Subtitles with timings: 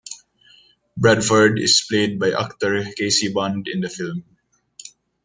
[0.97, 4.23] Bradford is played by actor Casey Bond in the film.